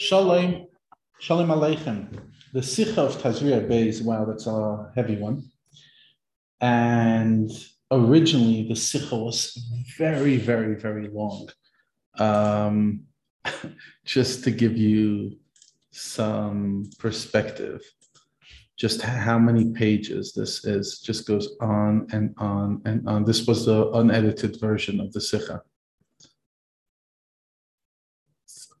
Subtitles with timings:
[0.00, 0.68] Shalom,
[1.18, 2.06] Shalom Aleichem.
[2.52, 5.50] The Sikha of Tazria Beis, wow, that's a heavy one.
[6.60, 7.50] And
[7.90, 9.58] originally the Sikha was
[9.98, 11.48] very, very, very long.
[12.16, 13.06] Um,
[14.04, 15.36] just to give you
[15.90, 17.82] some perspective,
[18.76, 23.24] just how many pages this is, just goes on and on and on.
[23.24, 25.60] This was the unedited version of the Sikha.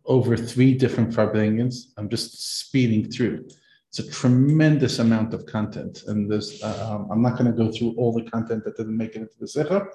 [0.08, 1.92] Over three different farbrengens.
[1.96, 3.46] I'm just speeding through.
[3.88, 7.94] It's a tremendous amount of content, and there's, uh, I'm not going to go through
[7.96, 9.90] all the content that didn't make it into the Sefer,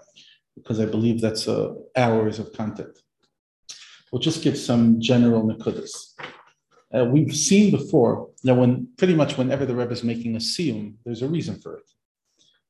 [0.55, 2.97] because I believe that's uh, hours of content.
[4.11, 6.13] We'll just give some general nekudas.
[6.93, 10.95] Uh, we've seen before that when pretty much whenever the Rebbe is making a siyum,
[11.03, 11.89] there's a reason for it,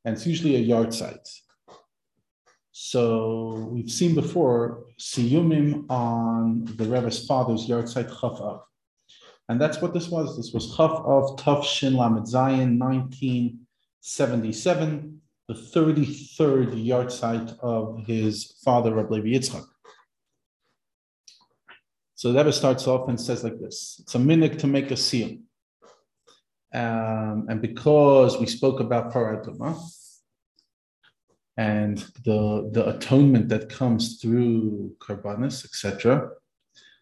[0.03, 1.25] and it's usually a yahrzeit.
[2.75, 8.63] So we've seen before siyumim on the Rebbe's father's yahrzeit Chaf of.
[9.47, 10.35] And that's what this was.
[10.35, 18.95] This was Chaf of Tuf Shin Lamed Zayin, 1977, the 33rd yahrzeit of his father,
[18.95, 19.67] Rabbi Levi Yitzchak.
[22.15, 24.95] So the Rebbe starts off and says like this It's a minute to make a
[24.95, 25.43] siyum.
[26.73, 29.77] Um, and because we spoke about Paraduma,
[31.57, 36.29] and the, the atonement that comes through Karbanis, etc.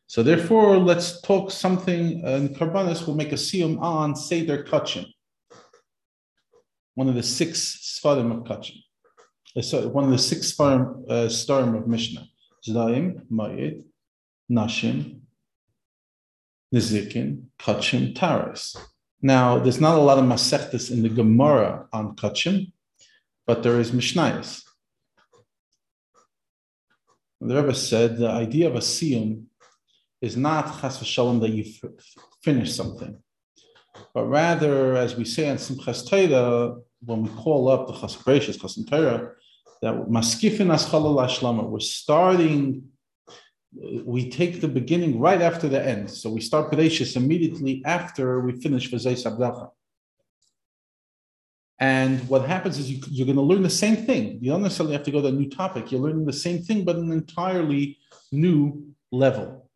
[0.08, 5.06] So therefore, let's talk something, and Karbanis will make a siyum on Seder Kachim,
[6.96, 8.78] one of the six Sfarim of Kachim.
[9.56, 12.26] Uh, sorry, one of the six Sfarim, uh, of Mishnah.
[12.68, 13.84] Zdaim, Mayit,
[14.52, 15.22] Nashim,
[16.74, 18.76] Nezikin, Kachim, Taras.
[19.22, 22.72] Now, there's not a lot of Masechtas in the Gemara on Kachim,
[23.48, 24.64] but there is Mishnayos.
[27.42, 29.46] The Rebbe said the idea of a siyum
[30.22, 31.66] is not chas v'shalom that you
[32.44, 33.18] finish something,
[34.14, 38.58] but rather, as we say in Simchas Torah, when we call up the chas gracious
[38.58, 39.32] chas Torah,
[39.82, 42.84] that maskifin aschalal ashlama, we're starting.
[44.04, 48.52] We take the beginning right after the end, so we start Bereshis immediately after we
[48.60, 49.70] finish V'zei Sabdacha.
[51.82, 54.38] And what happens is you, you're going to learn the same thing.
[54.40, 55.92] You don't necessarily have to go to a new topic.
[55.92, 57.98] You're learning the same thing, but an entirely
[58.32, 59.68] new level.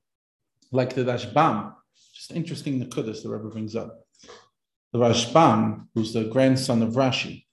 [0.72, 1.74] Like the Rashbam,
[2.14, 4.06] just interesting the Kudus the Rebbe brings up.
[4.94, 7.46] The Rashbam, who's the grandson of Rashi,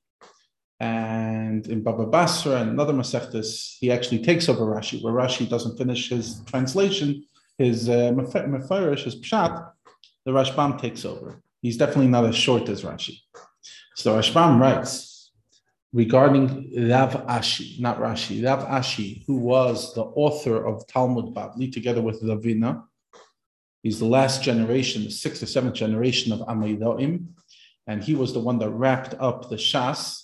[0.79, 5.79] and in Baba Basra and another Masechtas, he actually takes over Rashi, where Rashi doesn't
[5.79, 7.25] finish his translation,
[7.57, 9.71] his uh, Mefarish, his Pshat,
[10.27, 11.41] the Rashbam takes over.
[11.63, 13.19] He's definitely not as short as Rashi.
[13.95, 15.31] So Rashbam writes
[15.93, 22.01] regarding Rav Ashi, not Rashi, Rav Ashi, who was the author of Talmud Bavli together
[22.01, 22.85] with Ravina.
[23.83, 27.27] He's the last generation, the sixth or seventh generation of Amidoim,
[27.87, 30.23] and he was the one that wrapped up the Shas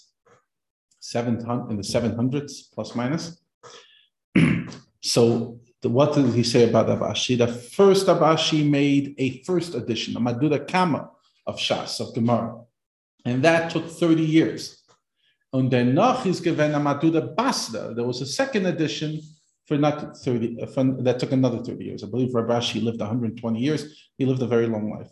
[1.00, 1.36] seven
[1.70, 3.40] in the 700s plus minus.
[5.02, 7.36] so the, what did he say about Rav Ashi?
[7.38, 11.10] The first Rav Ashi made a first edition, a Madura Kama
[11.46, 12.60] of Shas, of Gemara.
[13.24, 14.82] And that took 30 years.
[15.52, 17.94] Und danach is given a Matuda Basra.
[17.94, 19.20] There was a second edition
[19.66, 22.04] for not 30, for, that took another 30 years.
[22.04, 24.10] I believe Rav Ashi lived 120 years.
[24.16, 25.10] He lived a very long life.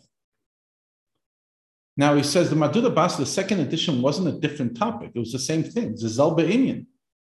[1.96, 5.12] Now he says the Maduda Bas, the second edition wasn't a different topic.
[5.14, 6.86] It was the same thing, Zizel Be'inyan,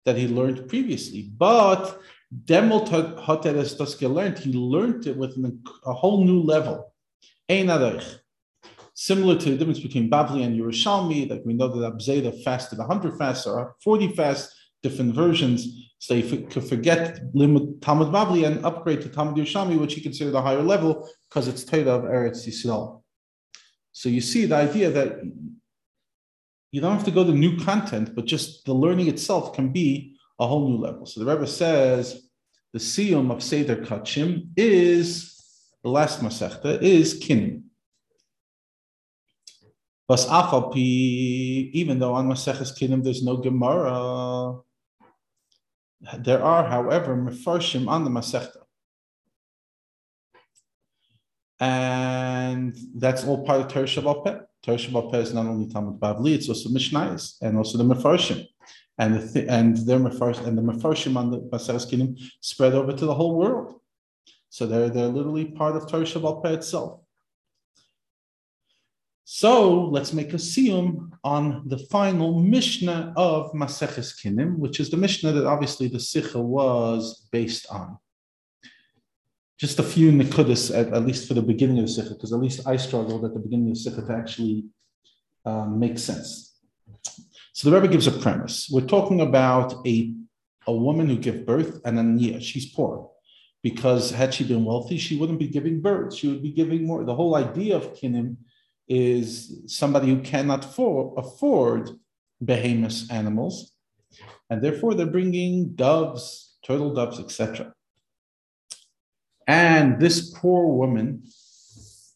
[0.04, 1.30] that he learned previously.
[1.34, 1.98] But
[2.44, 6.92] Demol Hoteres Toske learned, he learned it with an, a whole new level.
[7.48, 7.70] Ein
[9.00, 13.16] Similar to the difference between Bavli and Yerushalmi, like we know that Abzeda fasted 100
[13.16, 15.66] fasts or 40 fasts, different versions.
[16.00, 20.34] So you could forget Limud Talmud Bavli and upgrade to Talmud Yerushalmi, which he considered
[20.34, 23.02] a higher level because it's Torah of Eretz Yisrael.
[23.92, 25.20] So you see the idea that
[26.70, 30.14] you don't have to go to new content, but just the learning itself can be
[30.38, 31.06] a whole new level.
[31.06, 32.28] So the Rebbe says
[32.74, 35.42] the siyum of Seder Kachim is
[35.82, 37.62] the last Masechta is Kinim.
[40.10, 44.58] But even though on Maseches Kinim there's no Gemara,
[46.18, 48.62] there are, however, Mefarshim on the Masechta.
[51.60, 54.46] And that's all part of Torah Shabbat.
[54.64, 58.44] Torah Shabbat is not only Talmud Bavli, it's also Mishnayos and also the Mefarshim.
[58.98, 63.06] And the th- and their and the Mefarshim on the Maseches Kinim spread over to
[63.06, 63.80] the whole world.
[64.48, 66.99] So they're, they're literally part of Torah Shabbat itself.
[69.24, 74.96] So let's make a siyum on the final Mishnah of Maseches Kinim, which is the
[74.96, 77.98] Mishnah that obviously the Sikha was based on.
[79.60, 82.40] just a few nikudas, at, at least for the beginning of the sikha, because at
[82.40, 84.64] least I struggled at the beginning of the sikha to actually
[85.44, 86.56] um, make sense.
[87.52, 88.70] So the Rebbe gives a premise.
[88.72, 90.14] We're talking about a,
[90.66, 93.10] a woman who gave birth and then yeah, she's poor.
[93.62, 96.14] Because had she been wealthy, she wouldn't be giving birth.
[96.14, 97.04] She would be giving more.
[97.04, 98.36] The whole idea of kinim
[98.90, 101.90] is somebody who cannot for, afford
[102.44, 103.70] behemoth animals,
[104.50, 107.72] and therefore they're bringing doves, turtle doves, etc.
[109.46, 111.22] And this poor woman,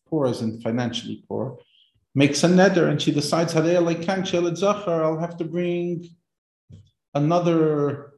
[0.09, 1.59] poor as in financially poor,
[2.13, 6.09] makes a neder and she decides, I'll have to bring
[7.15, 8.15] another,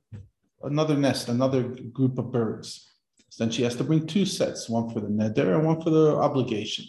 [0.63, 2.91] another nest, another group of birds.
[3.29, 5.91] So then she has to bring two sets, one for the neder and one for
[5.91, 6.87] the obligation.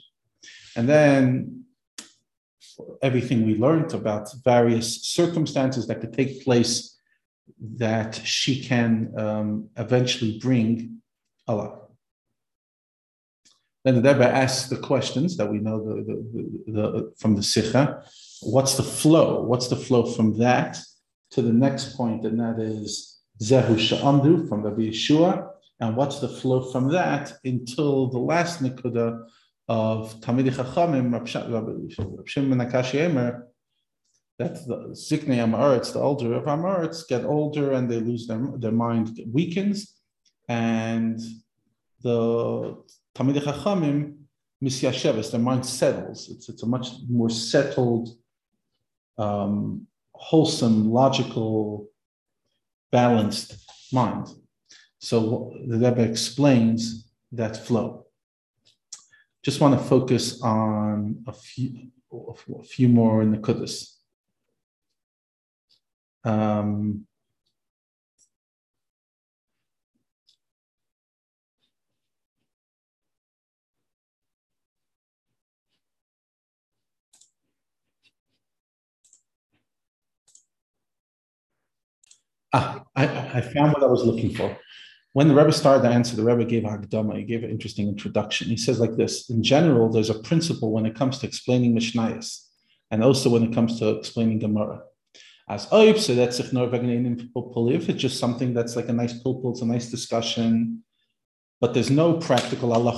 [0.77, 1.65] And then
[3.01, 6.97] everything we learned about various circumstances that could take place
[7.59, 11.01] that she can um, eventually bring
[11.50, 11.79] olah.
[13.83, 17.44] Then the Rebbe asks the questions that we know the, the, the, the, from the
[17.44, 18.03] Sikha.
[18.41, 19.44] What's the flow?
[19.44, 20.77] What's the flow from that
[21.31, 25.50] to the next point, and that is Zehu Sha'amdu from Rabbi Yehoshua.
[25.80, 29.25] And what's the flow from that until the last Nikuda
[29.68, 33.48] of Talmidei Chachamim, Rav Shimon Akashya Emer,
[34.38, 34.46] the
[34.92, 39.96] Ziknei Amaretz, the older of Amaretz, get older and they lose their, their mind weakens.
[40.48, 41.19] And
[42.02, 42.78] the
[43.16, 44.18] Talmidei Chachamim
[44.64, 46.30] misyasheves, their mind settles.
[46.30, 48.10] It's, it's a much more settled,
[49.18, 51.90] um, wholesome, logical,
[52.92, 53.56] balanced
[53.92, 54.28] mind.
[55.00, 58.06] So the Rebbe explains that flow.
[59.47, 63.95] Just want to focus on a few, a few more in the Kudus.
[66.25, 67.07] Um,
[82.51, 83.05] Ah, I,
[83.38, 84.57] I found what I was looking for.
[85.18, 88.50] When the Rebbe started the answer, the Rebbe gave Hagdama, he gave an interesting introduction.
[88.50, 92.44] He says like this, in general, there's a principle when it comes to explaining Mishnayos,
[92.92, 94.84] and also when it comes to explaining Gemara.
[95.50, 99.64] As Oib, so that's if if it's just something that's like a nice pilpul, it's
[99.64, 100.84] a nice discussion,
[101.60, 102.92] but there's no practical Allah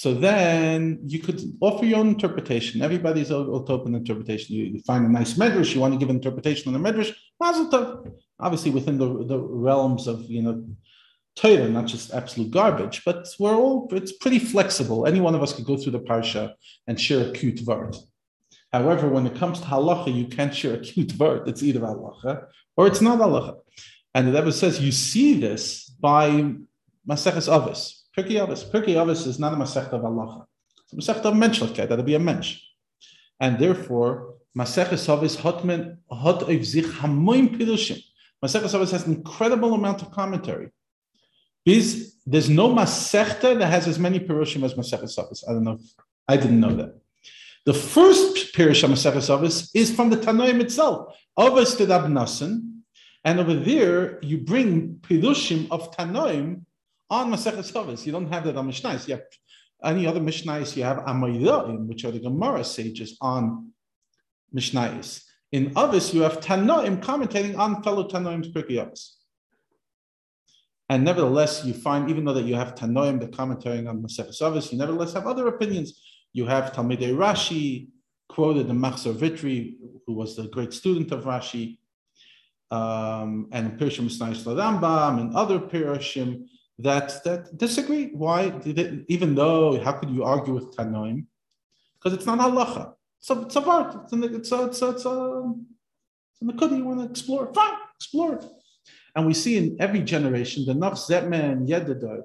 [0.00, 2.80] so then you could offer your own interpretation.
[2.80, 4.56] Everybody's open interpretation.
[4.56, 7.14] You, you, find a nice medrash, you want to give an interpretation on the medrash,
[7.38, 8.16] mazel.
[8.38, 10.64] Obviously within the, the realms of, you know,
[11.36, 15.06] Torah, not just absolute garbage, but we're all, it's pretty flexible.
[15.06, 16.54] Any one of us could go through the parsha
[16.86, 17.94] and share a cute word.
[18.72, 21.46] However, when it comes to halacha, you can't share a cute word.
[21.46, 23.58] It's either halacha or it's not halacha.
[24.14, 26.54] And the Rebbe says you see this by
[27.06, 27.99] Maseches Avos.
[28.16, 28.68] Pirkei Avos.
[28.70, 30.46] Pirkei Avos is not a Masechta of Allah.
[30.84, 32.60] It's a Masechta of Menschlichkeit, that'll be a Mensch.
[33.38, 38.02] And therefore, Maseches Avos hotmen hot of zich hamoim pirushim.
[38.44, 40.70] Maseches Avos has an incredible amount of commentary.
[41.64, 45.44] Biz, there's no Masechta that has as many pirushim as Maseches Avos.
[45.48, 45.78] I don't know.
[46.28, 47.00] I didn't know that.
[47.66, 51.14] The first Pirush of Avos is from the Tanoim itself.
[51.38, 52.80] Avos to Abnasan.
[53.22, 56.62] And over there, you bring Pirushim of Tanoim
[57.10, 58.06] on Maseches Avos.
[58.06, 59.08] You don't have that on Mishnais.
[59.08, 59.24] You have
[59.84, 60.76] any other Mishnais.
[60.76, 63.72] You have Amayraim, which are the Gemara sages on
[64.54, 65.24] Mishnais.
[65.52, 68.86] In others, you have Tanoim commentating on fellow Tanoim's Pirkei
[70.88, 74.70] And nevertheless, you find, even though that you have Tanoim, the commentating on Maseches Avos,
[74.70, 76.00] you nevertheless have other opinions.
[76.32, 77.88] You have Talmidei Rashi,
[78.28, 81.78] quoted the Machzor Vitry, who was the great student of Rashi,
[82.70, 86.44] um, and Pirshim Mishnais Rambam, and other Pirshim
[86.82, 88.06] that that disagree.
[88.12, 88.52] Why?
[88.64, 91.26] It, even though how could you argue with Tanoim?
[91.94, 92.94] Because it's not halacha.
[93.20, 94.04] So it's a vart.
[94.04, 95.52] It's a it's a it's a, it's a,
[96.30, 97.52] it's a nakuda you want to explore.
[97.52, 98.40] Fine, explore.
[99.14, 102.22] And we see in every generation the nafs zetman yedadar,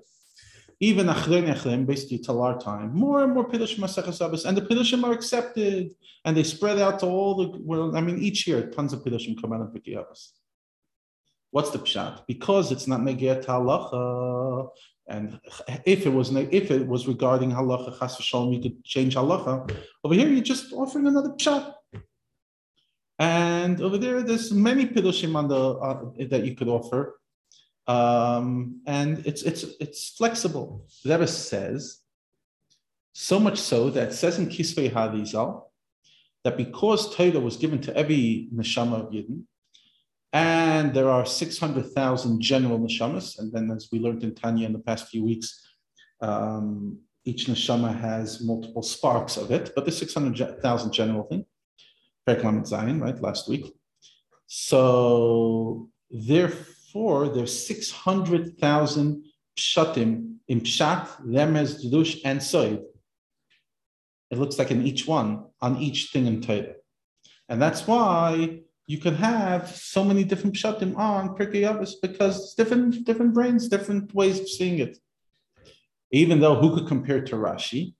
[0.79, 5.03] even achrein achrein, basically till our time, more and more pidushim maseches and the pidushim
[5.03, 5.93] are accepted,
[6.23, 7.95] and they spread out to all the world.
[7.95, 9.97] I mean, each year tons of pidushim come out of Pirkei
[11.55, 12.27] What's the pshat?
[12.27, 14.67] Because it's not neget halacha,
[15.07, 15.39] and
[15.85, 19.53] if it was if it was regarding halacha chas v'shalom, you could change halacha.
[20.03, 21.73] Over here, you're just offering another pshat.
[23.19, 27.21] And over there, there's many pidushim on the uh, that you could offer,
[27.87, 30.85] um, and it's it's it's flexible.
[31.05, 32.01] The Rebbe says
[33.13, 35.69] so much so that says in Kisvei Harizal
[36.43, 39.45] that because Torah was given to every neshama of Yidden,
[40.35, 43.39] And there are 600,000 general neshamas.
[43.39, 45.65] And then, as we learned in Tanya in the past few weeks,
[46.19, 51.45] um, each neshama has multiple sparks of it, but the 600,000 general thing.
[52.27, 53.77] Perek Zion, right, last week.
[54.45, 59.23] So, therefore, there's 600,000
[59.57, 62.83] pshatim in pshat, remez, drush, and soid.
[64.31, 66.73] It looks like in each one, on each thing in Torah.
[67.47, 72.53] And that's why you can have so many different pshatim on Pirkei Avos because it's
[72.53, 74.97] different, different brains, different ways of seeing it.
[76.11, 77.95] Even though who could compare to Rashi,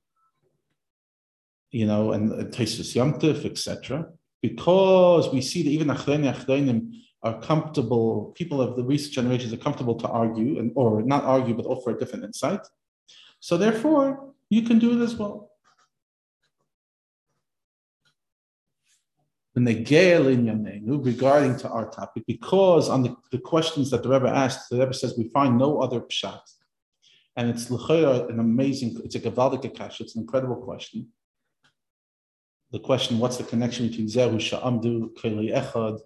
[1.72, 4.06] you know, and Tosfos Yomtiv, etc.
[4.42, 6.92] Because we see that even Achreni Achreinim
[7.24, 11.56] are comfortable, people of the recent generations are comfortable to argue, and or not argue,
[11.56, 12.60] but offer a different insight.
[13.40, 15.50] So therefore, you can do it as well.
[20.98, 24.94] Regarding to our topic, because on the, the questions that the Rebbe asked, the Rebbe
[24.94, 26.42] says we find no other pshat.
[27.38, 31.08] And it's an amazing, it's a Gavaldik Akash, it's an incredible question.
[32.72, 36.00] The question, what's the connection between Zeru, Sha'amdu, Keli Echad?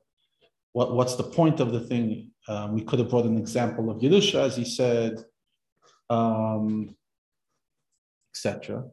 [0.74, 2.32] What, what's the point of the thing?
[2.48, 5.24] Um, we could have brought an example of Yerusha, as he said,
[6.10, 6.96] um,
[8.34, 8.86] etc.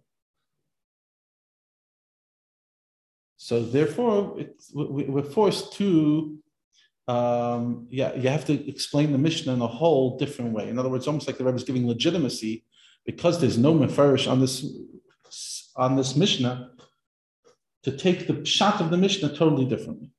[3.46, 4.36] So therefore,
[4.74, 6.36] we're forced to,
[7.06, 10.68] um, yeah, you have to explain the Mishnah in a whole different way.
[10.68, 12.64] In other words, almost like the Rebbe is giving legitimacy
[13.04, 14.66] because there's no mefarish on this
[15.76, 16.72] on this Mishnah
[17.84, 20.10] to take the shot of the Mishnah totally differently.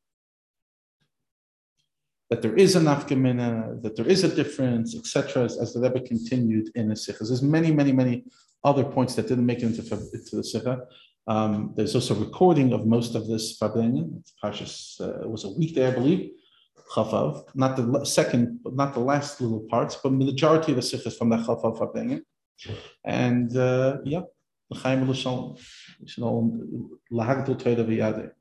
[2.29, 5.43] That there is a nafkamina, that there is a difference, etc.
[5.43, 7.27] As, as, the Rebbe continued in the Sikhas.
[7.27, 8.24] There's many, many, many
[8.63, 9.81] other points that didn't make it into,
[10.13, 10.88] into the Sikha.
[11.27, 14.24] Um, there's also a recording of most of this Farbrengen.
[14.43, 16.31] It's uh, it was a weekday, I believe.
[16.93, 20.81] Chafav, not the second, but not the last little parts, but the majority of the
[20.81, 22.22] Sikh is from the Chafav Farbrengen.
[23.03, 24.22] And uh, yeah,
[24.69, 25.57] the Chaim L'Shalom,
[27.12, 28.31] Lahagdul Torah V'Yadeh.